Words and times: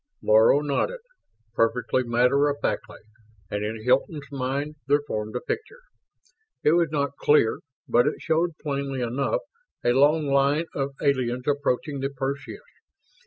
Laro 0.23 0.61
nodded, 0.61 1.01
perfectly 1.53 2.01
matter 2.03 2.49
of 2.49 2.57
factly, 2.59 2.97
and 3.51 3.63
in 3.63 3.83
Hilton's 3.83 4.31
mind 4.31 4.73
there 4.87 5.03
formed 5.05 5.35
a 5.35 5.41
picture. 5.41 5.81
It 6.63 6.71
was 6.71 6.87
not 6.89 7.17
clear, 7.19 7.59
but 7.87 8.07
it 8.07 8.19
showed 8.19 8.57
plainly 8.63 9.01
enough 9.01 9.41
a 9.85 9.93
long 9.93 10.25
line 10.25 10.65
of 10.73 10.95
aliens 11.03 11.47
approaching 11.47 11.99
the 11.99 12.09
Perseus. 12.09 12.63